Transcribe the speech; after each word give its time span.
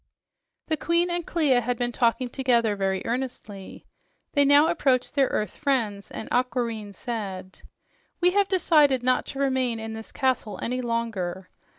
The 0.65 0.77
queen 0.77 1.11
and 1.11 1.23
Clia 1.27 1.61
had 1.61 1.77
been 1.77 1.91
talking 1.91 2.27
together 2.27 2.75
very 2.75 3.03
earnestly. 3.05 3.85
They 4.33 4.43
now 4.45 4.65
approached 4.65 5.13
their 5.13 5.27
earth 5.27 5.55
friends, 5.57 6.09
and 6.09 6.27
Aquareine 6.31 6.93
said: 6.93 7.61
"We 8.19 8.31
have 8.31 8.47
decided 8.47 9.03
not 9.03 9.27
to 9.27 9.39
remain 9.39 9.79
in 9.79 9.93
this 9.93 10.11
castle 10.11 10.57
any 10.59 10.81
longer. 10.81 11.49